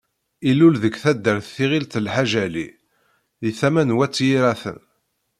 [0.49, 2.67] Ilul deg taddart Tiɣilt Lḥaǧ Ali,
[3.43, 4.79] deg tama n Wat Yiraten.